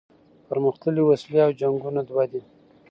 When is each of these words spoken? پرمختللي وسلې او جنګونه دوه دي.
پرمختللي 0.47 1.01
وسلې 1.05 1.39
او 1.45 1.51
جنګونه 1.59 2.01
دوه 2.09 2.25
دي. 2.31 2.41